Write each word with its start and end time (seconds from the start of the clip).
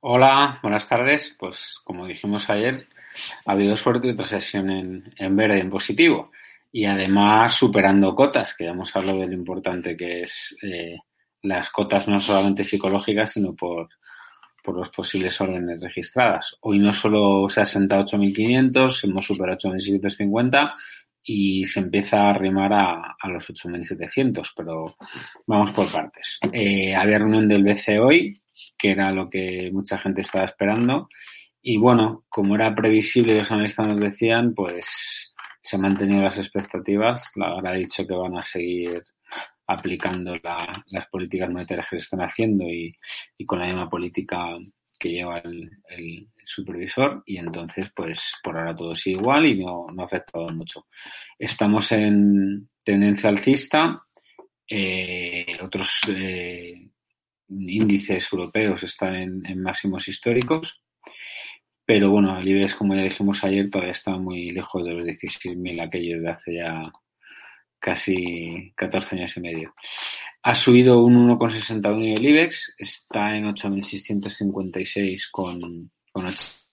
Hola, 0.00 0.60
buenas 0.62 0.86
tardes. 0.86 1.34
Pues 1.36 1.80
como 1.82 2.06
dijimos 2.06 2.48
ayer, 2.50 2.86
ha 3.44 3.52
habido 3.52 3.74
suerte 3.74 4.06
y 4.06 4.10
otra 4.12 4.24
sesión 4.26 4.70
en, 4.70 5.36
verde, 5.36 5.58
en 5.58 5.68
positivo. 5.68 6.30
Y 6.70 6.84
además 6.84 7.54
superando 7.54 8.14
cotas, 8.14 8.54
que 8.54 8.64
ya 8.64 8.70
hemos 8.70 8.94
hablado 8.94 9.20
de 9.20 9.26
lo 9.26 9.34
importante 9.34 9.96
que 9.96 10.22
es 10.22 10.56
eh, 10.62 10.98
las 11.42 11.70
cotas 11.70 12.06
no 12.06 12.20
solamente 12.20 12.62
psicológicas, 12.62 13.32
sino 13.32 13.56
por, 13.56 13.88
por 14.62 14.76
los 14.76 14.88
posibles 14.90 15.40
órdenes 15.40 15.80
registradas. 15.80 16.56
Hoy 16.60 16.78
no 16.78 16.92
solo 16.92 17.48
se 17.48 17.62
ha 17.62 17.64
sentado 17.64 18.04
8.500, 18.04 19.02
hemos 19.02 19.26
superado 19.26 19.58
8.650 19.58 20.74
y 21.24 21.64
se 21.64 21.80
empieza 21.80 22.20
a 22.20 22.30
arrimar 22.30 22.72
a, 22.72 23.16
a 23.20 23.28
los 23.28 23.50
8.700, 23.50 24.52
pero 24.56 24.96
vamos 25.44 25.72
por 25.72 25.90
partes. 25.90 26.38
Eh, 26.52 26.94
había 26.94 27.18
reunión 27.18 27.48
del 27.48 27.64
BCE 27.64 27.98
hoy, 27.98 28.40
que 28.76 28.90
era 28.90 29.10
lo 29.12 29.28
que 29.28 29.70
mucha 29.72 29.98
gente 29.98 30.22
estaba 30.22 30.44
esperando. 30.44 31.08
Y 31.60 31.76
bueno, 31.78 32.24
como 32.28 32.54
era 32.54 32.74
previsible 32.74 33.36
los 33.36 33.50
analistas 33.50 33.86
nos 33.86 34.00
decían, 34.00 34.54
pues 34.54 35.34
se 35.60 35.76
han 35.76 35.82
mantenido 35.82 36.22
las 36.22 36.38
expectativas. 36.38 37.30
La 37.34 37.58
ha 37.58 37.74
dicho 37.74 38.06
que 38.06 38.14
van 38.14 38.36
a 38.36 38.42
seguir 38.42 39.02
aplicando 39.66 40.34
la, 40.42 40.82
las 40.86 41.06
políticas 41.08 41.50
monetarias 41.50 41.88
que 41.90 41.96
se 41.96 42.02
están 42.02 42.20
haciendo 42.20 42.64
y, 42.64 42.90
y 43.36 43.44
con 43.44 43.58
la 43.58 43.66
misma 43.66 43.88
política 43.88 44.56
que 44.98 45.10
lleva 45.10 45.38
el, 45.38 45.70
el, 45.88 46.28
supervisor 46.44 47.22
y 47.26 47.36
entonces 47.36 47.90
pues 47.94 48.32
por 48.42 48.56
ahora 48.56 48.74
todo 48.74 48.94
sigue 48.94 49.18
igual 49.18 49.44
y 49.44 49.62
no, 49.62 49.86
no 49.92 50.02
ha 50.02 50.06
afectado 50.06 50.48
mucho. 50.48 50.86
Estamos 51.38 51.92
en 51.92 52.70
tendencia 52.82 53.28
alcista, 53.28 54.02
eh, 54.66 55.58
otros 55.62 56.00
eh, 56.08 56.88
índices 57.48 58.28
europeos 58.32 58.82
están 58.82 59.14
en, 59.14 59.46
en, 59.46 59.62
máximos 59.62 60.08
históricos, 60.08 60.82
pero 61.84 62.10
bueno, 62.10 62.38
el 62.38 62.46
IBEX, 62.46 62.74
como 62.74 62.94
ya 62.94 63.02
dijimos 63.02 63.42
ayer, 63.44 63.70
todavía 63.70 63.92
está 63.92 64.16
muy 64.16 64.50
lejos 64.50 64.84
de 64.84 64.92
los 64.92 65.06
16.000 65.06 65.86
aquellos 65.86 66.22
de 66.22 66.30
hace 66.30 66.54
ya 66.56 66.82
casi 67.78 68.72
14 68.76 69.16
años 69.16 69.36
y 69.36 69.40
medio. 69.40 69.74
Ha 70.42 70.54
subido 70.54 71.02
un 71.02 71.28
1,61 71.28 72.18
el 72.18 72.26
IBEX, 72.26 72.74
está 72.78 73.36
en 73.36 73.46
8.656 73.46 75.28
con, 75.30 75.90
con 76.12 76.26
8. 76.26 76.67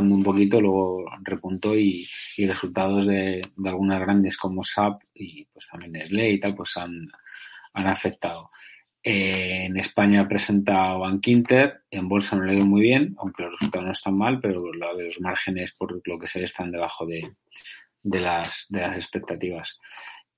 Un 0.00 0.22
poquito, 0.22 0.60
luego 0.60 1.04
repuntó 1.22 1.76
y, 1.76 2.06
y 2.36 2.46
resultados 2.46 3.06
de, 3.06 3.42
de, 3.56 3.68
algunas 3.68 4.00
grandes 4.00 4.36
como 4.36 4.62
SAP 4.62 5.02
y 5.14 5.44
pues 5.46 5.66
también 5.70 5.92
Nestlé 5.92 6.30
y 6.30 6.40
tal, 6.40 6.54
pues 6.54 6.76
han, 6.76 7.08
han 7.74 7.86
afectado. 7.86 8.50
Eh, 9.02 9.64
en 9.64 9.76
España 9.78 10.22
ha 10.22 10.28
presentado 10.28 11.00
Bankinter, 11.00 11.84
en 11.90 12.08
bolsa 12.08 12.36
no 12.36 12.44
le 12.44 12.52
ha 12.52 12.56
ido 12.56 12.66
muy 12.66 12.82
bien, 12.82 13.14
aunque 13.18 13.44
los 13.44 13.52
resultados 13.52 13.86
no 13.86 13.92
están 13.92 14.16
mal, 14.16 14.40
pero 14.40 14.72
los 14.72 15.20
márgenes 15.20 15.72
por 15.72 16.00
lo 16.06 16.18
que 16.18 16.26
se 16.26 16.40
ve 16.40 16.44
están 16.44 16.70
debajo 16.70 17.06
de, 17.06 17.32
de, 18.02 18.20
las, 18.20 18.66
de 18.68 18.80
las 18.80 18.96
expectativas. 18.96 19.78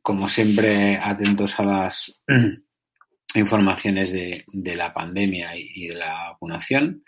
Como 0.00 0.28
siempre, 0.28 0.96
atentos 0.96 1.58
a 1.58 1.64
las 1.64 2.20
informaciones 3.34 4.12
de, 4.12 4.44
de 4.46 4.76
la 4.76 4.92
pandemia 4.92 5.56
y, 5.56 5.88
de 5.88 5.94
la 5.94 6.30
vacunación. 6.30 7.02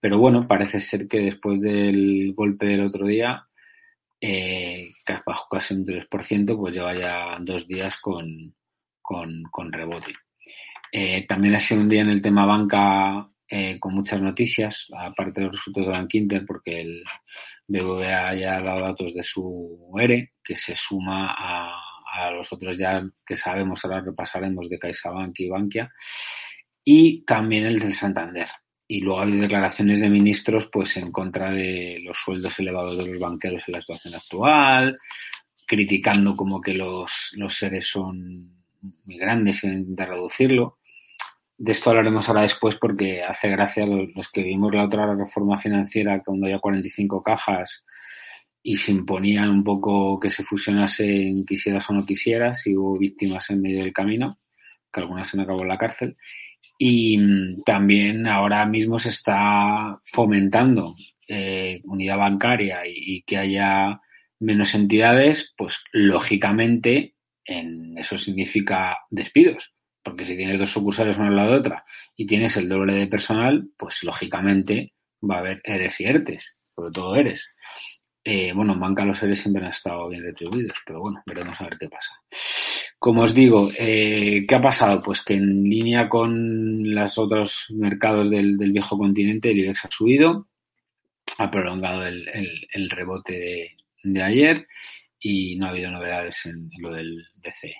Pero 0.00 0.18
bueno, 0.18 0.46
parece 0.46 0.80
ser 0.80 1.08
que 1.08 1.18
después 1.18 1.60
del 1.60 2.32
golpe 2.34 2.66
del 2.66 2.84
otro 2.84 3.06
día, 3.06 3.46
eh, 4.20 4.92
bajo 5.24 5.46
casi 5.50 5.74
un 5.74 5.86
3%, 5.86 6.56
pues 6.56 6.74
lleva 6.74 6.94
ya 6.94 7.38
dos 7.40 7.66
días 7.66 7.98
con, 7.98 8.54
con, 9.00 9.42
con 9.50 9.72
rebote. 9.72 10.12
Eh, 10.90 11.26
también 11.26 11.54
ha 11.54 11.60
sido 11.60 11.80
un 11.80 11.88
día 11.88 12.02
en 12.02 12.10
el 12.10 12.22
tema 12.22 12.46
banca 12.46 13.28
eh, 13.50 13.78
con 13.78 13.94
muchas 13.94 14.20
noticias, 14.20 14.86
aparte 14.96 15.40
de 15.40 15.46
los 15.46 15.56
resultados 15.56 15.88
de 15.88 15.98
Bank 15.98 16.14
Inter, 16.14 16.44
porque 16.46 16.80
el 16.80 17.04
BBVA 17.66 18.34
ya 18.34 18.56
ha 18.56 18.62
dado 18.62 18.80
datos 18.80 19.14
de 19.14 19.22
su 19.22 19.90
ERE, 19.98 20.32
que 20.42 20.56
se 20.56 20.74
suma 20.74 21.34
a, 21.36 21.80
a 22.26 22.30
los 22.30 22.52
otros 22.52 22.76
ya 22.76 23.02
que 23.24 23.36
sabemos, 23.36 23.84
ahora 23.84 24.00
repasaremos 24.00 24.68
de 24.68 24.78
CaixaBank 24.78 25.38
y 25.40 25.48
Bankia, 25.48 25.90
y 26.84 27.24
también 27.24 27.66
el 27.66 27.78
del 27.78 27.92
Santander. 27.92 28.48
Y 28.86 29.00
luego 29.00 29.20
ha 29.20 29.22
habido 29.24 29.42
declaraciones 29.42 30.00
de 30.00 30.08
ministros 30.08 30.68
pues 30.72 30.96
en 30.96 31.12
contra 31.12 31.50
de 31.50 32.00
los 32.02 32.16
sueldos 32.16 32.58
elevados 32.58 32.96
de 32.96 33.06
los 33.06 33.18
banqueros 33.18 33.64
en 33.66 33.74
la 33.74 33.80
situación 33.82 34.14
actual, 34.14 34.96
criticando 35.66 36.34
como 36.34 36.60
que 36.60 36.72
los, 36.72 37.32
los 37.36 37.54
seres 37.54 37.86
son 37.86 38.64
muy 39.04 39.18
grandes 39.18 39.62
y 39.62 39.66
intentar 39.66 40.08
reducirlo. 40.08 40.78
De 41.58 41.72
esto 41.72 41.90
hablaremos 41.90 42.28
ahora 42.28 42.42
después 42.42 42.76
porque 42.76 43.22
hace 43.22 43.50
gracia 43.50 43.84
los, 43.84 44.08
los 44.14 44.28
que 44.30 44.42
vimos 44.42 44.74
la 44.74 44.84
otra 44.84 45.14
reforma 45.14 45.58
financiera 45.58 46.22
cuando 46.24 46.46
había 46.46 46.58
45 46.58 47.22
cajas 47.22 47.84
y 48.62 48.76
se 48.76 48.92
imponía 48.92 49.48
un 49.48 49.64
poco 49.64 50.18
que 50.18 50.30
se 50.30 50.44
fusionasen 50.44 51.44
quisieras 51.44 51.88
o 51.90 51.94
no 51.94 52.04
quisieras 52.04 52.66
y 52.66 52.76
hubo 52.76 52.98
víctimas 52.98 53.50
en 53.50 53.62
medio 53.62 53.82
del 53.82 53.92
camino, 53.92 54.38
que 54.92 55.00
algunas 55.00 55.28
se 55.28 55.36
han 55.36 55.42
acabado 55.42 55.62
en 55.62 55.68
la 55.68 55.78
cárcel. 55.78 56.16
Y 56.78 57.62
también 57.64 58.26
ahora 58.26 58.66
mismo 58.66 58.98
se 58.98 59.10
está 59.10 60.00
fomentando 60.04 60.94
eh, 61.26 61.80
unidad 61.84 62.18
bancaria 62.18 62.86
y, 62.86 63.16
y, 63.16 63.22
que 63.22 63.36
haya 63.36 64.00
menos 64.40 64.74
entidades, 64.74 65.52
pues 65.56 65.82
lógicamente 65.92 67.14
en 67.44 67.96
eso 67.98 68.18
significa 68.18 68.98
despidos. 69.10 69.72
Porque 70.02 70.24
si 70.24 70.36
tienes 70.36 70.58
dos 70.58 70.70
sucursales 70.70 71.18
una 71.18 71.28
al 71.28 71.36
lado 71.36 71.52
de 71.52 71.58
otra 71.58 71.84
y 72.16 72.26
tienes 72.26 72.56
el 72.56 72.68
doble 72.68 72.94
de 72.94 73.06
personal, 73.06 73.68
pues 73.76 74.02
lógicamente 74.04 74.94
va 75.22 75.36
a 75.36 75.38
haber 75.40 75.60
eres 75.64 76.00
y 76.00 76.04
ERTES, 76.04 76.56
sobre 76.74 76.92
todo 76.92 77.16
eres. 77.16 77.54
Eh, 78.30 78.52
bueno, 78.52 78.74
en 78.74 78.80
banca 78.80 79.06
los 79.06 79.16
seres 79.16 79.40
siempre 79.40 79.64
han 79.64 79.70
estado 79.70 80.06
bien 80.06 80.22
retribuidos, 80.22 80.76
pero 80.84 81.00
bueno, 81.00 81.22
veremos 81.24 81.58
a 81.58 81.64
ver 81.64 81.78
qué 81.78 81.88
pasa. 81.88 82.12
Como 82.98 83.22
os 83.22 83.32
digo, 83.32 83.70
eh, 83.78 84.44
¿qué 84.46 84.54
ha 84.54 84.60
pasado? 84.60 85.00
Pues 85.02 85.22
que 85.22 85.32
en 85.32 85.64
línea 85.64 86.10
con 86.10 86.94
los 86.94 87.16
otros 87.16 87.68
mercados 87.70 88.28
del, 88.28 88.58
del 88.58 88.72
viejo 88.72 88.98
continente, 88.98 89.50
el 89.50 89.60
IBEX 89.60 89.86
ha 89.86 89.90
subido, 89.90 90.46
ha 91.38 91.50
prolongado 91.50 92.04
el, 92.04 92.28
el, 92.28 92.68
el 92.70 92.90
rebote 92.90 93.32
de, 93.32 93.76
de, 94.02 94.22
ayer 94.22 94.66
y 95.18 95.56
no 95.56 95.64
ha 95.64 95.70
habido 95.70 95.90
novedades 95.90 96.44
en, 96.44 96.68
lo 96.80 96.92
del 96.92 97.24
BCE. 97.42 97.76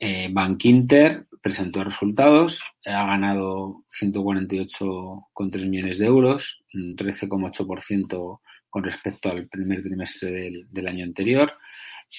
Eh, 0.00 0.28
Bank 0.32 0.64
Inter 0.64 1.28
presentó 1.40 1.84
resultados, 1.84 2.64
ha 2.84 3.06
ganado 3.06 3.84
148,3 4.02 5.68
millones 5.68 5.98
de 5.98 6.06
euros, 6.06 6.64
un 6.74 6.96
13,8% 6.96 8.40
con 8.76 8.84
respecto 8.84 9.30
al 9.30 9.48
primer 9.48 9.82
trimestre 9.82 10.50
del, 10.68 10.86
año 10.86 11.02
anterior. 11.02 11.50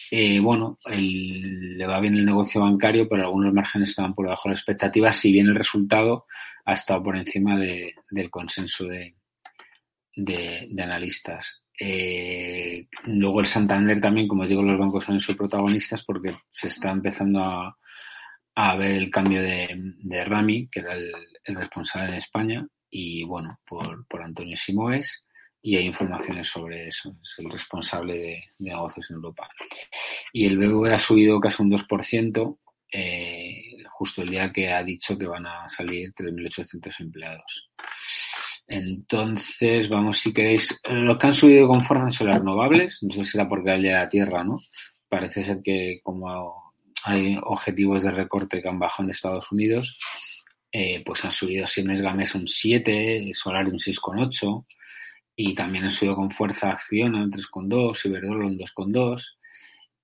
Eh, 0.10 0.40
bueno, 0.40 0.80
le 0.88 1.86
va 1.86 2.00
bien 2.00 2.16
el 2.16 2.26
negocio 2.26 2.62
bancario, 2.62 3.08
pero 3.08 3.26
algunos 3.26 3.54
márgenes 3.54 3.90
estaban 3.90 4.16
por 4.16 4.26
debajo 4.26 4.50
de 4.50 4.54
las 4.54 4.58
expectativas, 4.58 5.18
si 5.18 5.32
bien 5.32 5.46
el 5.46 5.54
resultado 5.54 6.26
ha 6.66 6.74
estado 6.74 7.04
por 7.04 7.16
encima 7.16 7.60
del 7.60 8.32
consenso 8.32 8.86
de, 8.86 9.14
de 10.16 10.82
analistas. 10.82 11.64
Eh, 11.80 12.88
luego 13.04 13.40
el 13.40 13.46
Santander 13.46 14.02
también, 14.02 14.28
como 14.28 14.42
os 14.42 14.50
digo, 14.50 14.64
los 14.64 14.80
bancos 14.80 15.04
son 15.04 15.20
sus 15.20 15.36
protagonistas 15.36 16.04
porque 16.04 16.38
se 16.50 16.70
está 16.70 16.90
empezando 16.90 17.44
a, 17.44 18.76
ver 18.78 18.94
el 18.94 19.12
cambio 19.12 19.44
de, 19.44 19.94
de 20.00 20.26
Rami, 20.26 20.70
que 20.70 20.80
era 20.80 20.96
el, 20.96 21.14
responsable 21.46 22.08
en 22.08 22.16
España, 22.16 22.68
y 22.90 23.24
bueno, 23.26 23.60
por, 23.64 24.08
por 24.08 24.24
Antonio 24.24 24.58
Simoes, 24.58 25.24
y 25.68 25.76
hay 25.76 25.86
informaciones 25.86 26.48
sobre 26.48 26.88
eso, 26.88 27.18
es 27.22 27.36
el 27.40 27.52
responsable 27.52 28.14
de, 28.18 28.44
negocios 28.60 29.10
en 29.10 29.18
Europa. 29.18 29.50
Y 30.32 30.46
el 30.46 30.58
BBVA 30.58 30.96
ha 30.96 30.98
subido 30.98 31.42
casi 31.42 31.62
un 31.62 31.70
2%, 31.70 32.58
eh, 32.94 33.84
justo 33.92 34.22
el 34.22 34.30
día 34.30 34.50
que 34.50 34.72
ha 34.72 34.82
dicho 34.82 35.18
que 35.18 35.26
van 35.26 35.46
a 35.46 35.68
salir 35.68 36.14
3.800 36.14 37.02
empleados. 37.02 37.70
Entonces, 38.66 39.90
vamos, 39.90 40.20
si 40.20 40.32
queréis, 40.32 40.80
los 40.86 41.18
que 41.18 41.28
han 41.28 41.34
subido 41.34 41.68
con 41.68 41.84
fuerza 41.84 42.12
son 42.12 42.28
las 42.28 42.38
renovables, 42.38 43.00
no 43.02 43.12
sé 43.12 43.26
si 43.26 43.38
era 43.38 43.50
porque 43.50 43.72
hay 43.72 43.82
la 43.82 44.08
Tierra, 44.08 44.46
¿no? 44.46 44.60
Parece 45.10 45.44
ser 45.44 45.62
que 45.62 46.00
como 46.02 46.72
hay 47.04 47.38
objetivos 47.44 48.04
de 48.04 48.12
recorte 48.12 48.62
que 48.62 48.70
han 48.70 48.80
bajado 48.80 49.04
en 49.04 49.12
Estados 49.12 49.52
Unidos, 49.52 50.00
eh, 50.72 51.04
pues 51.06 51.26
han 51.26 51.32
subido 51.34 51.68
Siemens 51.68 52.00
Gamesa 52.00 52.38
un 52.38 52.48
7, 52.48 53.32
Solar 53.34 53.66
un 53.66 53.80
6,8 53.80 54.66
y 55.40 55.54
también 55.54 55.84
han 55.84 55.92
subido 55.92 56.16
con 56.16 56.32
fuerza 56.32 56.72
Acciona 56.72 57.24
un 57.24 57.32
3,2, 57.32 58.06
Iberdrola 58.06 58.48
un 58.48 58.58
2,2, 58.58 59.38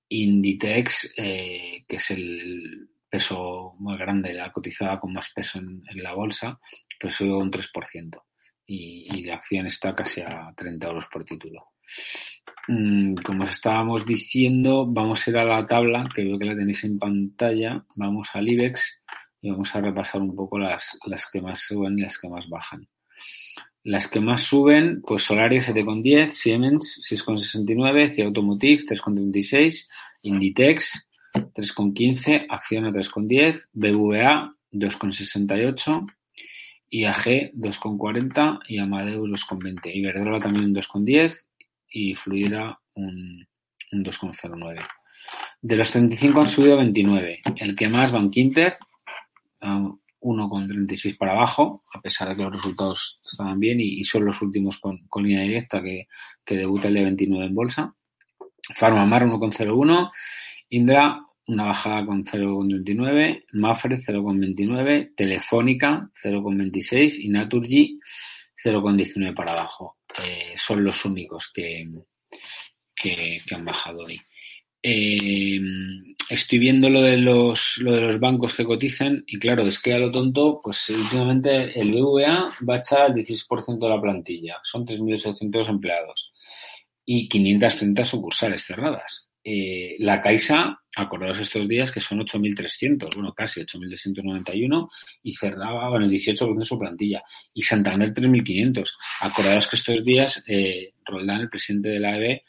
Inditex, 0.10 1.12
eh, 1.18 1.84
que 1.88 1.96
es 1.96 2.12
el 2.12 2.88
peso 3.10 3.74
muy 3.80 3.98
grande, 3.98 4.32
la 4.32 4.52
cotizada 4.52 5.00
con 5.00 5.12
más 5.12 5.32
peso 5.34 5.58
en, 5.58 5.82
la 5.96 6.14
bolsa, 6.14 6.60
pues 7.00 7.16
subió 7.16 7.40
un 7.40 7.50
3% 7.50 8.22
y, 8.68 9.24
la 9.24 9.36
acción 9.36 9.66
está 9.66 9.96
casi 9.96 10.22
a 10.22 10.54
30 10.56 10.88
euros 10.88 11.06
por 11.12 11.26
título. 11.26 11.72
Mm, 12.68 13.16
como 13.16 13.44
os 13.46 13.52
estábamos 13.52 14.06
diciendo, 14.06 14.86
vamos 14.88 15.26
a 15.26 15.32
ir 15.32 15.38
a 15.38 15.46
la 15.46 15.66
tabla, 15.66 16.08
que 16.16 16.24
veo 16.24 16.38
que 16.38 16.46
la 16.46 16.56
tenéis 16.56 16.84
en 16.84 17.00
pantalla. 17.00 17.84
Vamos 17.96 18.30
al 18.34 18.48
IBEX 18.48 19.02
y 19.42 19.50
vamos 19.50 19.76
a 19.76 19.82
repasar 19.82 20.22
un 20.22 20.36
poco 20.36 20.60
las, 20.60 20.96
las 21.08 21.26
que 21.26 21.42
más 21.42 21.60
suben 21.60 21.98
y 21.98 22.04
las 22.04 22.20
que 22.20 22.30
más 22.30 22.48
bajan. 22.48 22.88
Las 23.84 24.08
que 24.08 24.22
más 24.22 24.44
suben, 24.44 25.02
pues 25.06 25.24
Solaris 25.24 25.70
7,10, 25.70 26.32
Siemens 26.32 27.00
6,69, 27.12 28.12
CIA 28.12 28.26
Automotive 28.26 28.84
3,36, 28.84 29.88
Inditex 30.22 31.06
3,15, 31.34 32.46
Acciona 32.50 32.92
3,10, 32.92 33.70
BVA 33.74 34.56
2,68, 34.72 36.08
IAG 36.92 37.52
2,40 37.56 38.60
y 38.68 38.78
Amadeus 38.78 39.30
2,20. 39.30 39.92
Iberdrola 39.94 40.40
también 40.40 40.66
un 40.66 40.76
2,10 40.76 41.46
y 41.90 42.16
Fluidra 42.16 42.80
un, 42.96 43.46
2,09. 43.92 44.80
De 45.62 45.76
los 45.76 45.92
35 45.92 46.40
han 46.40 46.48
subido 46.48 46.78
29. 46.78 47.42
El 47.58 47.76
que 47.76 47.90
más, 47.90 48.12
Bankinter, 48.12 48.78
1,36 50.24 51.18
para 51.18 51.34
abajo, 51.34 51.84
a 51.94 52.02
pesar 52.02 52.30
de 52.30 52.36
que 52.36 52.44
los 52.44 52.54
resultados 52.54 53.20
estaban 53.26 53.60
bien 53.60 53.80
y, 53.82 54.04
son 54.04 54.26
los 54.26 54.42
últimos 54.42 54.80
con, 54.80 55.00
línea 55.24 55.44
directa 55.44 55.82
que, 55.82 56.08
que 56.46 56.58
debuta 56.58 56.88
el 56.88 56.96
día 56.96 57.04
29 57.04 57.46
en 57.46 57.56
bolsa. 57.56 57.96
Farmamar 58.74 59.26
1,01. 59.26 60.12
Indra 60.70 61.20
una 61.48 61.66
bajada 61.66 62.06
con 62.06 62.24
0,29, 62.24 63.46
Mafre 63.54 63.98
0,29, 63.98 65.14
Telefónica 65.16 66.10
0,26 66.24 67.16
y 67.20 67.30
Naturgy 67.30 68.00
0,19 68.64 69.36
para 69.36 69.52
abajo. 69.52 69.98
Eh, 70.18 70.54
son 70.56 70.84
los 70.84 71.04
únicos 71.06 71.52
que, 71.54 71.84
que, 72.96 73.42
han 73.52 73.66
bajado 73.66 74.06
hoy. 74.06 74.20
Eh, 74.84 75.62
estoy 76.30 76.60
viendo 76.60 76.90
lo 76.90 77.02
de 77.02 77.18
los 77.18 77.78
lo 77.78 77.94
de 77.94 78.02
los 78.02 78.20
bancos 78.20 78.54
que 78.54 78.66
cotizan 78.66 79.24
y 79.28 79.40
claro, 79.40 79.66
es 79.66 79.80
que 79.80 79.94
a 79.94 79.98
lo 79.98 80.12
tonto, 80.12 80.60
pues 80.62 80.90
últimamente 80.90 81.80
el 81.80 81.94
BVA 81.94 82.54
va 82.70 82.76
a 82.76 82.80
echar 82.80 83.10
el 83.10 83.14
16% 83.14 83.80
de 83.80 83.90
la 83.90 84.02
plantilla, 84.02 84.58
son 84.64 84.86
3.800 84.86 85.70
empleados 85.70 86.34
y 87.06 87.28
530 87.30 88.04
sucursales 88.04 88.64
cerradas. 88.66 89.30
Eh, 89.46 89.98
la 90.00 90.22
Caixa, 90.22 90.80
acordados 90.96 91.40
estos 91.40 91.68
días 91.68 91.92
que 91.92 92.00
son 92.00 92.20
8.300, 92.20 93.16
bueno, 93.16 93.34
casi 93.34 93.62
8.291 93.62 94.90
y 95.22 95.34
cerraba, 95.34 95.90
bueno, 95.90 96.06
el 96.06 96.12
18% 96.12 96.58
de 96.58 96.66
su 96.66 96.80
plantilla. 96.80 97.24
Y 97.54 97.62
Santander 97.62 98.14
3.500. 98.14 98.90
Acordados 99.22 99.68
que 99.68 99.76
estos 99.76 100.04
días 100.06 100.44
eh, 100.48 100.94
Roldán, 101.06 101.42
el 101.42 101.50
presidente 101.50 101.90
de 101.90 102.00
la 102.00 102.18
EB, 102.18 102.42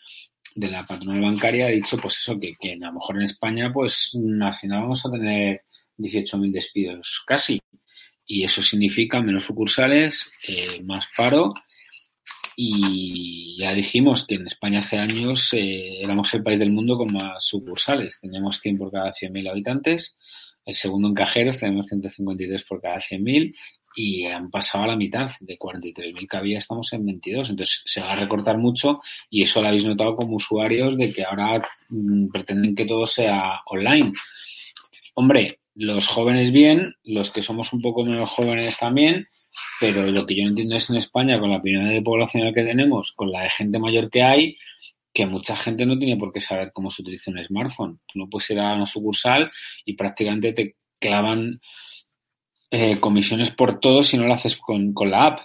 de 0.54 0.70
la 0.70 0.84
patronal 0.84 1.20
bancaria, 1.20 1.66
ha 1.66 1.70
dicho 1.70 1.96
pues 1.96 2.18
eso, 2.18 2.38
que, 2.38 2.54
que 2.60 2.72
a 2.72 2.76
lo 2.76 2.92
mejor 2.92 3.16
en 3.16 3.22
España 3.22 3.72
pues 3.72 4.12
al 4.40 4.54
final 4.54 4.82
vamos 4.82 5.04
a 5.04 5.10
tener 5.10 5.62
18.000 5.98 6.52
despidos 6.52 7.22
casi. 7.26 7.60
Y 8.26 8.44
eso 8.44 8.62
significa 8.62 9.20
menos 9.20 9.44
sucursales, 9.44 10.30
eh, 10.48 10.80
más 10.82 11.06
paro 11.14 11.52
y 12.56 13.56
ya 13.58 13.74
dijimos 13.74 14.26
que 14.26 14.36
en 14.36 14.46
España 14.46 14.78
hace 14.78 14.98
años 14.98 15.52
eh, 15.52 16.00
éramos 16.00 16.32
el 16.34 16.42
país 16.42 16.58
del 16.58 16.70
mundo 16.70 16.96
con 16.96 17.12
más 17.12 17.44
sucursales. 17.44 18.20
Teníamos 18.20 18.60
100 18.60 18.78
por 18.78 18.92
cada 18.92 19.12
100.000 19.12 19.50
habitantes. 19.50 20.16
El 20.64 20.74
segundo 20.74 21.08
en 21.08 21.14
cajeros 21.14 21.58
tenemos 21.58 21.86
153 21.86 22.64
por 22.64 22.80
cada 22.80 22.96
100.000 22.96 23.54
y 23.94 24.26
han 24.26 24.50
pasado 24.50 24.84
a 24.84 24.88
la 24.88 24.96
mitad. 24.96 25.30
De 25.40 25.58
43.000 25.58 26.28
que 26.28 26.36
había 26.36 26.58
estamos 26.58 26.92
en 26.92 27.04
22. 27.04 27.50
Entonces 27.50 27.82
se 27.84 28.00
va 28.00 28.12
a 28.12 28.16
recortar 28.16 28.58
mucho 28.58 29.00
y 29.30 29.42
eso 29.42 29.60
lo 29.60 29.68
habéis 29.68 29.84
notado 29.84 30.16
como 30.16 30.36
usuarios 30.36 30.96
de 30.96 31.12
que 31.12 31.24
ahora 31.24 31.62
mm, 31.88 32.28
pretenden 32.28 32.74
que 32.74 32.86
todo 32.86 33.06
sea 33.06 33.60
online. 33.66 34.12
Hombre, 35.14 35.60
los 35.74 36.08
jóvenes 36.08 36.52
bien, 36.52 36.94
los 37.04 37.30
que 37.30 37.42
somos 37.42 37.72
un 37.72 37.80
poco 37.80 38.04
menos 38.04 38.30
jóvenes 38.30 38.78
también, 38.78 39.28
pero 39.80 40.06
lo 40.10 40.26
que 40.26 40.36
yo 40.36 40.42
entiendo 40.42 40.76
es 40.76 40.90
en 40.90 40.96
España, 40.96 41.38
con 41.38 41.50
la 41.50 41.58
opinión 41.58 41.88
de 41.88 42.02
población 42.02 42.52
que 42.54 42.64
tenemos, 42.64 43.12
con 43.12 43.30
la 43.30 43.42
de 43.42 43.50
gente 43.50 43.78
mayor 43.78 44.10
que 44.10 44.22
hay, 44.22 44.56
que 45.12 45.26
mucha 45.26 45.56
gente 45.56 45.86
no 45.86 45.98
tiene 45.98 46.16
por 46.16 46.32
qué 46.32 46.40
saber 46.40 46.72
cómo 46.72 46.90
se 46.90 47.02
utiliza 47.02 47.30
un 47.30 47.44
smartphone. 47.44 48.00
Tú 48.06 48.18
no 48.18 48.28
puedes 48.28 48.50
ir 48.50 48.58
a 48.58 48.74
una 48.74 48.86
sucursal 48.86 49.50
y 49.84 49.94
prácticamente 49.94 50.52
te 50.52 50.76
clavan 50.98 51.60
eh, 52.76 52.98
comisiones 52.98 53.52
por 53.52 53.78
todo 53.78 54.02
si 54.02 54.16
no 54.16 54.26
lo 54.26 54.34
haces 54.34 54.56
con, 54.56 54.92
la 55.08 55.26
app. 55.26 55.40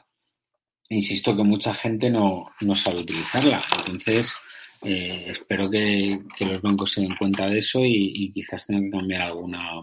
Insisto 0.89 1.35
que 1.35 1.43
mucha 1.43 1.75
gente 1.75 2.09
no, 2.09 2.47
sabe 2.73 3.01
utilizarla. 3.01 3.61
Entonces, 3.77 4.35
eh, 4.81 5.25
espero 5.27 5.69
que, 5.69 6.21
los 6.39 6.61
bancos 6.63 6.91
se 6.93 7.01
den 7.01 7.15
cuenta 7.15 7.45
de 7.45 7.59
eso 7.59 7.81
y, 7.85 8.31
quizás 8.33 8.65
tengan 8.65 8.85
que 8.85 8.97
cambiar 8.97 9.21
alguna, 9.21 9.79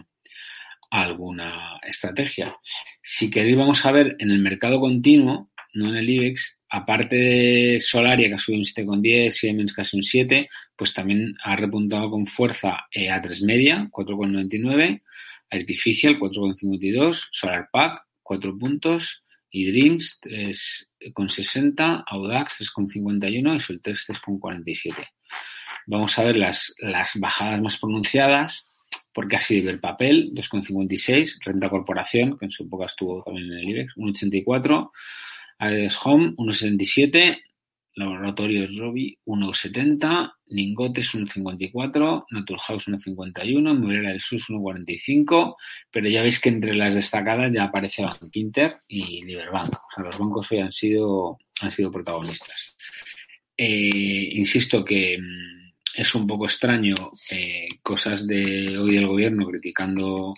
alguna 0.91 1.79
estrategia. 1.83 2.53
Si 3.01 3.29
queréis, 3.29 3.55
vamos 3.55 3.85
a 3.85 3.93
ver 3.93 4.17
en 4.19 4.31
el 4.31 4.39
mercado 4.39 4.81
continuo, 4.81 5.49
no 5.73 5.87
en 5.87 5.95
el 5.95 6.09
IBEX, 6.09 6.59
aparte 6.69 7.15
de 7.15 7.79
Solaria, 7.79 8.27
que 8.27 8.33
ha 8.33 8.37
subido 8.37 8.59
un 8.59 9.01
7,10, 9.01 9.31
Siemens 9.31 9.71
casi 9.71 9.95
un 9.95 10.03
7, 10.03 10.49
pues 10.75 10.93
también 10.93 11.33
ha 11.45 11.55
repuntado 11.55 12.09
con 12.11 12.27
fuerza 12.27 12.87
eh, 12.91 13.07
A3 13.07 13.45
Media, 13.45 13.87
4,99, 13.89 15.01
Artificial, 15.49 16.19
4,52, 16.19 17.27
SolarPack, 17.31 18.01
4 18.23 18.57
puntos, 18.57 19.23
y 19.49 19.71
Dreams 19.71 20.19
3,60, 20.21 22.03
Audax 22.05 22.59
3,51 22.75 23.55
y 23.55 23.59
Soltex 23.59 24.09
3,47. 24.09 25.07
Vamos 25.87 26.19
a 26.19 26.23
ver 26.23 26.35
las, 26.35 26.73
las 26.79 27.17
bajadas 27.19 27.61
más 27.61 27.77
pronunciadas 27.77 28.67
porque 29.13 29.37
ha 29.37 29.39
sido 29.39 29.71
el 29.71 29.79
papel, 29.79 30.31
2,56, 30.33 31.39
Renta 31.43 31.69
Corporación, 31.69 32.37
que 32.37 32.45
en 32.45 32.51
su 32.51 32.63
época 32.65 32.85
estuvo 32.85 33.23
también 33.23 33.51
en 33.51 33.57
el 33.57 33.69
IBEX, 33.69 33.95
1,84, 33.95 34.91
Ares 35.57 35.97
Home, 36.03 36.33
1,77, 36.35 37.39
Laboratorios 37.97 38.77
Robi, 38.77 39.17
1,70, 39.25 40.31
Lingotes, 40.45 41.15
1,54, 41.15 42.25
Naturhaus, 42.29 42.87
1,51, 42.87 43.75
Muelera 43.75 44.11
del 44.11 44.21
Sus, 44.21 44.49
1,45, 44.49 45.55
pero 45.91 46.07
ya 46.07 46.21
veis 46.21 46.39
que 46.39 46.49
entre 46.49 46.75
las 46.75 46.93
destacadas 46.93 47.51
ya 47.51 47.63
aparece 47.63 48.03
Bank 48.03 48.31
y 48.87 49.25
Liberbank. 49.25 49.73
O 49.73 49.91
sea, 49.93 50.03
los 50.03 50.17
bancos 50.19 50.51
hoy 50.51 50.59
han 50.59 50.71
sido, 50.71 51.39
han 51.59 51.71
sido 51.71 51.91
protagonistas. 51.91 52.75
Eh, 53.57 54.29
insisto 54.33 54.85
que 54.85 55.17
mm, 55.17 55.71
es 55.95 56.13
un 56.13 56.27
poco 56.27 56.45
extraño 56.45 56.93
eh, 57.31 57.67
cosas 57.81 58.27
de 58.27 58.77
hoy 58.77 58.93
del 58.93 59.07
gobierno 59.07 59.47
criticando, 59.47 60.35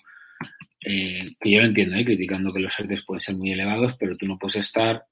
eh, 0.80 1.36
que 1.38 1.52
yo 1.52 1.60
lo 1.60 1.66
entiendo, 1.66 1.98
¿eh? 1.98 2.06
criticando 2.06 2.54
que 2.54 2.62
los 2.62 2.80
ERTES 2.80 3.04
pueden 3.04 3.20
ser 3.20 3.36
muy 3.36 3.52
elevados, 3.52 3.96
pero 4.00 4.16
tú 4.16 4.26
no 4.26 4.38
puedes 4.38 4.56
estar 4.56 5.04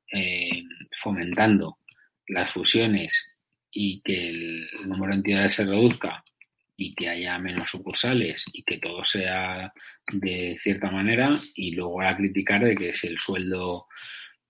fomentando 0.93 1.79
las 2.27 2.51
fusiones 2.51 3.33
y 3.71 4.01
que 4.01 4.29
el 4.29 4.69
número 4.85 5.11
de 5.11 5.17
entidades 5.17 5.55
se 5.55 5.65
reduzca 5.65 6.23
y 6.75 6.93
que 6.93 7.09
haya 7.09 7.37
menos 7.39 7.69
sucursales 7.69 8.45
y 8.53 8.63
que 8.63 8.77
todo 8.77 9.03
sea 9.03 9.73
de 10.11 10.55
cierta 10.59 10.91
manera 10.91 11.39
y 11.55 11.71
luego 11.71 12.01
a 12.01 12.15
criticar 12.15 12.63
de 12.63 12.75
que 12.75 12.93
si 12.93 13.07
el 13.07 13.19
sueldo 13.19 13.87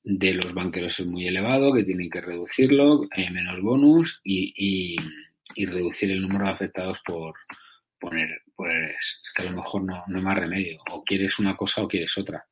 de 0.03 0.33
los 0.33 0.53
banqueros 0.53 0.99
es 0.99 1.05
muy 1.05 1.27
elevado, 1.27 1.73
que 1.73 1.83
tienen 1.83 2.09
que 2.09 2.21
reducirlo, 2.21 3.07
eh, 3.15 3.29
menos 3.29 3.61
bonus 3.61 4.19
y, 4.23 4.53
y, 5.55 5.65
reducir 5.65 6.11
el 6.11 6.21
número 6.21 6.45
de 6.45 6.51
afectados 6.51 7.01
por 7.03 7.33
poner, 7.99 8.41
poner 8.55 8.91
es 8.91 9.21
que 9.35 9.41
a 9.41 9.45
lo 9.45 9.57
mejor 9.57 9.83
no, 9.83 10.03
no 10.07 10.17
hay 10.17 10.23
más 10.23 10.37
remedio, 10.37 10.79
o 10.91 11.03
quieres 11.03 11.39
una 11.39 11.57
cosa 11.57 11.81
o 11.81 11.87
quieres 11.87 12.17
otra. 12.17 12.45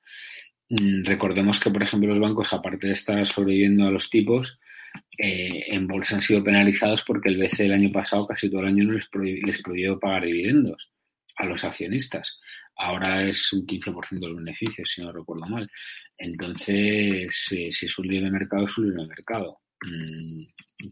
Mm, 0.70 1.06
recordemos 1.06 1.60
que, 1.60 1.70
por 1.70 1.84
ejemplo, 1.84 2.10
los 2.10 2.20
bancos, 2.20 2.52
aparte 2.52 2.88
de 2.88 2.94
estar 2.94 3.26
sobreviviendo 3.26 3.86
a 3.86 3.92
los 3.92 4.10
tipos, 4.10 4.60
eh, 5.18 5.64
en 5.68 5.88
bolsa 5.88 6.16
han 6.16 6.22
sido 6.22 6.44
penalizados 6.44 7.04
porque 7.06 7.30
el 7.30 7.38
BCE 7.38 7.66
el 7.66 7.74
año 7.74 7.92
pasado, 7.92 8.28
casi 8.28 8.50
todo 8.50 8.62
el 8.62 8.68
año, 8.68 8.84
no 8.84 8.94
les, 8.94 9.08
prohibió, 9.10 9.46
les 9.46 9.62
prohibió 9.62 10.00
pagar 10.00 10.26
dividendos 10.26 10.92
a 11.38 11.46
los 11.46 11.64
accionistas. 11.64 12.40
Ahora 12.78 13.28
es 13.28 13.54
un 13.54 13.66
15% 13.66 14.20
de 14.20 14.28
los 14.28 14.38
beneficios, 14.38 14.90
si 14.90 15.02
no 15.02 15.12
recuerdo 15.12 15.46
mal. 15.48 15.70
Entonces, 16.18 17.48
eh, 17.52 17.70
si 17.72 17.86
es 17.86 18.00
un 18.00 18.08
libre 18.08 18.30
mercado, 18.30 18.66
es 18.66 18.78
un 18.78 18.90
libre 18.90 19.08
mercado. 19.08 19.60
Mm, 19.82 20.44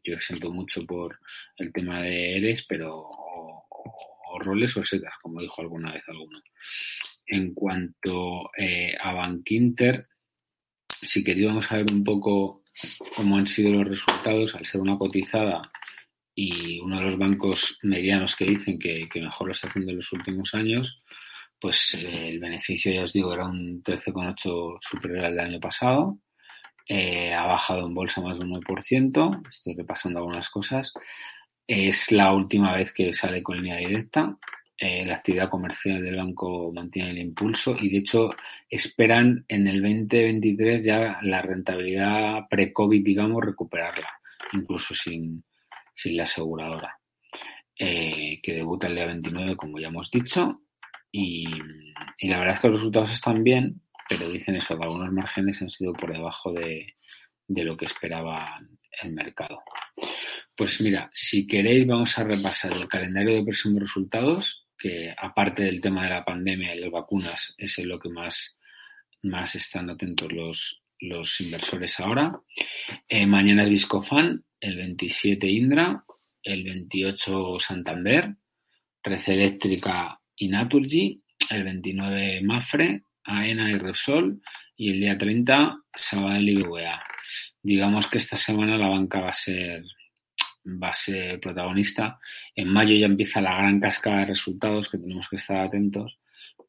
yo 0.04 0.20
siento 0.20 0.52
mucho 0.52 0.86
por 0.86 1.20
el 1.58 1.72
tema 1.72 2.02
de 2.02 2.38
ERES, 2.38 2.66
pero 2.68 3.10
o 4.34 4.40
roles 4.40 4.76
o 4.78 4.86
setas, 4.86 5.14
como 5.22 5.42
dijo 5.42 5.62
alguna 5.62 5.94
vez 5.94 6.04
alguno. 6.08 6.40
En 7.28 7.54
cuanto 7.54 8.50
eh, 8.58 8.96
a 9.00 9.14
Bankinter, 9.14 10.08
si 10.88 11.24
queríamos 11.24 11.66
saber 11.66 11.86
un 11.92 12.04
poco 12.04 12.63
cómo 13.16 13.38
han 13.38 13.46
sido 13.46 13.72
los 13.72 13.88
resultados, 13.88 14.56
al 14.56 14.66
ser 14.66 14.82
una 14.82 14.98
cotizada 14.98 15.72
y 16.36 16.80
uno 16.80 16.98
de 16.98 17.04
los 17.04 17.18
bancos 17.18 17.78
medianos 17.84 18.36
que 18.36 18.46
dicen 18.46 18.80
que, 18.80 19.08
mejor 19.16 19.48
lo 19.48 19.52
está 19.52 19.68
haciendo 19.68 19.92
en 19.92 19.98
los 19.98 20.12
últimos 20.12 20.54
años, 20.54 21.04
pues 21.60 21.94
eh, 21.94 22.30
el 22.30 22.40
beneficio, 22.40 22.92
ya 22.92 23.04
os 23.04 23.14
digo, 23.14 23.34
era 23.34 23.46
un 23.46 23.84
13,8 23.84 24.78
superior 24.82 25.26
al 25.26 25.36
del 25.36 25.46
año 25.46 25.60
pasado. 25.60 26.20
Eh, 26.88 27.34
ha 27.34 27.46
bajado 27.46 27.86
en 27.88 27.94
bolsa 27.94 28.22
más 28.22 28.38
de 28.38 28.46
un 28.46 28.52
9%. 28.52 29.48
Estoy 29.48 29.74
repasando 29.76 30.20
algunas 30.20 30.50
cosas. 30.50 30.92
Es 31.66 32.12
la 32.12 32.34
última 32.34 32.76
vez 32.76 32.92
que 32.92 33.14
sale 33.14 33.42
con 33.42 33.58
línea 33.58 33.78
directa. 33.78 34.38
Eh, 34.86 35.06
la 35.06 35.16
actividad 35.16 35.50
comercial 35.50 36.04
del 36.04 36.18
banco 36.18 36.70
mantiene 36.74 37.12
el 37.12 37.20
impulso 37.20 37.74
y 37.80 37.90
de 37.90 38.00
hecho 38.00 38.32
esperan 38.70 39.46
en 39.48 39.66
el 39.66 39.82
2023 39.82 40.86
ya 40.86 41.20
la 41.22 41.42
rentabilidad 41.42 42.50
pre-COVID, 42.50 43.02
digamos, 43.02 43.46
recuperarla, 43.46 44.10
incluso 44.52 44.94
sin, 44.94 45.46
sin 45.96 46.18
la 46.18 46.24
aseguradora, 46.24 47.00
eh, 47.80 48.42
que 48.44 48.56
debuta 48.56 48.88
el 48.88 48.96
día 48.96 49.06
29, 49.06 49.56
como 49.56 49.80
ya 49.80 49.88
hemos 49.88 50.12
dicho. 50.12 50.64
Y, 51.10 51.48
la 52.24 52.40
verdad 52.40 52.56
es 52.56 52.60
que 52.60 52.68
los 52.68 52.80
resultados 52.80 53.14
están 53.14 53.42
bien, 53.42 53.84
pero 54.10 54.30
dicen 54.30 54.58
eso, 54.58 54.78
que 54.78 54.84
algunos 54.84 55.14
márgenes 55.14 55.62
han 55.62 55.70
sido 55.70 55.94
por 55.94 56.12
debajo 56.12 56.52
de, 56.52 56.98
de 57.48 57.64
lo 57.64 57.78
que 57.78 57.86
esperaba 57.86 58.60
el 59.02 59.14
mercado. 59.14 59.64
Pues 60.58 60.82
mira, 60.82 61.10
si 61.14 61.48
queréis 61.48 61.88
vamos 61.88 62.18
a 62.20 62.26
repasar 62.26 62.74
el 62.74 62.90
calendario 62.90 63.34
de 63.34 63.44
próximos 63.44 63.80
resultados, 63.80 64.63
que 64.84 65.16
aparte 65.18 65.64
del 65.64 65.80
tema 65.80 66.04
de 66.04 66.10
la 66.10 66.26
pandemia 66.26 66.76
y 66.76 66.80
las 66.82 66.92
vacunas 66.92 67.56
es 67.58 67.80
en 67.80 67.88
lo 67.88 67.98
que 67.98 68.10
más, 68.10 68.60
más 69.22 69.56
están 69.56 69.90
atentos 69.90 70.30
los, 70.30 70.84
los 71.00 71.40
inversores 71.40 72.02
ahora. 72.02 72.38
Eh, 73.08 73.26
mañana 73.26 73.64
es 73.64 73.70
Viscofan, 73.70 74.44
el 74.60 74.76
27 74.76 75.48
Indra, 75.48 76.04
el 76.44 76.66
28 76.66 77.60
Santander, 77.60 78.36
Red 79.02 79.22
Eléctrica 79.28 80.20
y 80.36 80.50
Naturgy, 80.50 81.24
el 81.50 81.64
29 81.64 82.42
Mafre, 82.44 83.04
AENA 83.24 83.72
y 83.72 83.78
Repsol 83.78 84.42
y 84.76 84.92
el 84.92 85.00
día 85.00 85.18
30 85.18 85.78
Sabadell 85.96 86.50
y 86.50 86.56
BBVA. 86.58 87.02
Digamos 87.62 88.08
que 88.08 88.18
esta 88.18 88.36
semana 88.36 88.78
la 88.78 88.90
banca 88.90 89.22
va 89.22 89.30
a 89.30 89.34
ser 89.34 89.82
va 90.66 90.90
a 90.90 90.94
ser 90.94 91.40
protagonista. 91.40 92.20
En 92.56 92.70
mayo 92.70 92.96
ya 92.96 93.06
empieza 93.06 93.42
la 93.42 93.58
gran 93.58 93.80
cascada 93.80 94.20
de 94.20 94.26
resultados 94.28 94.90
que 94.90 94.98
tenemos 94.98 95.28
que 95.30 95.38
estar 95.38 95.58
atentos 95.58 96.20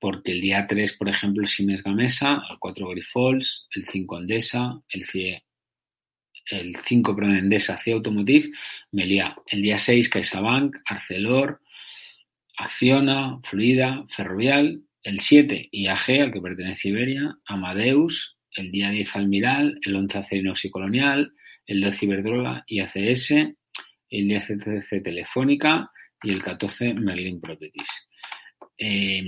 porque 0.00 0.32
el 0.32 0.40
día 0.40 0.66
3, 0.66 0.94
por 0.94 1.08
ejemplo, 1.08 1.46
Siemens 1.46 1.82
Gamesa, 1.82 2.42
el 2.50 2.58
4 2.58 2.88
Grifols, 2.88 3.68
el 3.74 3.86
5 3.86 4.18
Endesa, 4.18 4.82
el 4.88 5.04
CIE 5.04 5.44
el 6.50 6.76
5, 6.76 7.16
perdón, 7.16 7.36
Endesa, 7.36 7.78
CIA 7.78 7.94
Automotive, 7.94 8.50
Melia. 8.92 9.36
El 9.46 9.62
día 9.62 9.78
6, 9.78 10.08
CaixaBank, 10.08 10.76
Arcelor, 10.84 11.60
Acciona, 12.56 13.40
Fluida, 13.42 14.04
Ferrovial. 14.08 14.82
El 15.02 15.20
7, 15.20 15.68
IAG, 15.70 16.22
al 16.22 16.32
que 16.32 16.40
pertenece 16.40 16.88
Iberia, 16.88 17.38
Amadeus. 17.46 18.38
El 18.52 18.70
día 18.70 18.90
10, 18.90 19.16
Almiral. 19.16 19.78
El 19.82 19.96
11, 19.96 20.18
Acerinox 20.18 20.64
y 20.66 20.70
Colonial. 20.70 21.32
El 21.66 21.80
12, 21.80 22.06
Iberdrola 22.06 22.64
y 22.66 22.80
ACS. 22.80 23.34
El 24.18 24.28
13, 24.28 25.00
Telefónica. 25.00 25.90
Y 26.22 26.30
el 26.30 26.42
14, 26.42 26.94
Merlin 26.94 27.40
Properties. 27.40 27.88
Eh, 28.76 29.22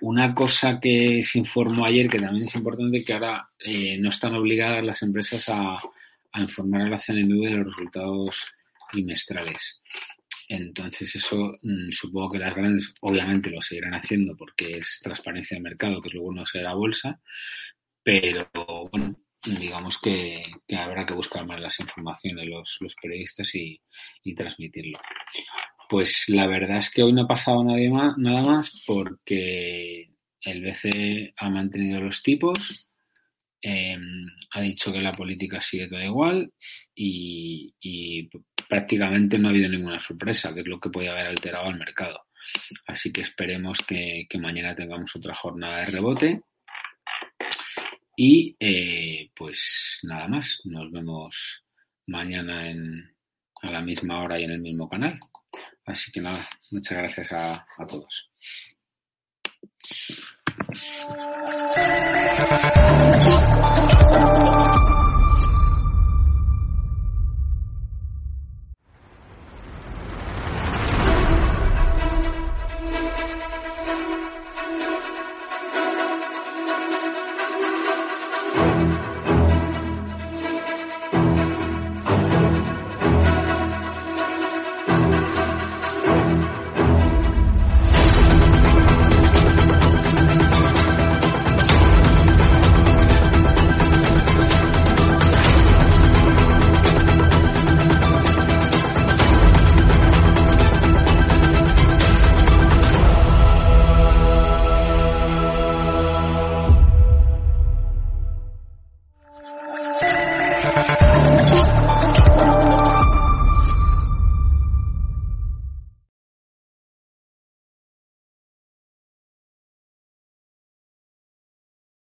una 0.00 0.34
cosa 0.34 0.78
que 0.80 1.22
se 1.22 1.38
informó 1.38 1.84
ayer, 1.84 2.08
que 2.08 2.20
también 2.20 2.44
es 2.44 2.54
importante, 2.54 3.04
que 3.04 3.12
ahora 3.12 3.50
eh, 3.58 3.98
no 3.98 4.08
están 4.08 4.34
obligadas 4.34 4.84
las 4.84 5.02
empresas 5.02 5.48
a, 5.48 5.78
informar 6.38 6.82
a 6.82 6.88
la 6.88 6.98
CNMV 6.98 7.44
de 7.44 7.56
los 7.56 7.66
resultados 7.66 8.46
trimestrales. 8.88 9.82
Entonces 10.48 11.14
eso 11.14 11.58
mmm, 11.62 11.90
supongo 11.90 12.30
que 12.30 12.38
las 12.38 12.54
grandes 12.54 12.94
obviamente 13.00 13.50
lo 13.50 13.60
seguirán 13.60 13.94
haciendo 13.94 14.36
porque 14.36 14.78
es 14.78 15.00
transparencia 15.02 15.56
de 15.56 15.62
mercado, 15.62 16.00
que 16.00 16.08
es 16.08 16.14
lo 16.14 16.22
bueno 16.22 16.44
de 16.52 16.62
la 16.62 16.74
bolsa, 16.74 17.20
pero 18.02 18.48
bueno, 18.90 19.18
digamos 19.58 19.98
que, 19.98 20.42
habrá 20.76 21.06
que 21.06 21.14
buscar 21.14 21.46
más 21.46 21.60
las 21.60 21.78
informaciones 21.80 22.46
los, 22.46 22.78
los 22.80 22.94
periodistas 23.00 23.54
y, 23.54 23.80
y, 24.24 24.34
transmitirlo. 24.34 24.98
Pues 25.88 26.24
la 26.28 26.46
verdad 26.46 26.78
es 26.78 26.90
que 26.90 27.02
hoy 27.02 27.12
no 27.12 27.22
ha 27.22 27.28
pasado 27.28 27.64
nadie 27.64 27.90
más, 27.90 28.16
nada 28.18 28.42
más 28.42 28.82
porque 28.86 30.10
el 30.42 30.62
BCE 30.62 31.34
ha 31.36 31.48
mantenido 31.48 32.00
los 32.00 32.22
tipos, 32.22 32.88
eh, 33.62 33.96
ha 34.52 34.60
dicho 34.60 34.92
que 34.92 35.00
la 35.00 35.12
política 35.12 35.60
sigue 35.60 35.88
toda 35.88 36.04
igual 36.04 36.52
y, 36.94 37.74
y, 37.80 38.28
prácticamente 38.68 39.38
no 39.38 39.48
ha 39.48 39.50
habido 39.50 39.68
ninguna 39.70 39.98
sorpresa, 39.98 40.52
que 40.52 40.60
es 40.60 40.66
lo 40.66 40.78
que 40.78 40.90
puede 40.90 41.08
haber 41.08 41.26
alterado 41.26 41.66
al 41.66 41.78
mercado. 41.78 42.20
Así 42.86 43.10
que 43.10 43.22
esperemos 43.22 43.78
que 43.86 44.26
mañana 44.38 44.74
tengamos 44.74 45.16
otra 45.16 45.34
jornada 45.34 45.80
de 45.80 45.86
rebote. 45.86 46.42
Y 48.20 48.56
eh, 48.58 49.30
pues 49.32 50.00
nada 50.02 50.26
más, 50.26 50.60
nos 50.64 50.90
vemos 50.90 51.64
mañana 52.08 52.64
a 53.62 53.70
la 53.70 53.80
misma 53.80 54.24
hora 54.24 54.40
y 54.40 54.42
en 54.42 54.50
el 54.50 54.58
mismo 54.58 54.88
canal. 54.88 55.20
Así 55.86 56.10
que 56.10 56.20
nada, 56.20 56.44
muchas 56.72 56.98
gracias 56.98 57.30
a, 57.30 57.64
a 57.78 57.86
todos. 57.86 58.28